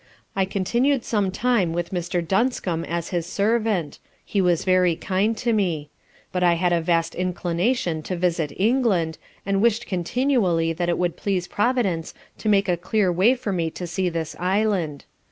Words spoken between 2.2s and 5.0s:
Dunscum as his servant; he was very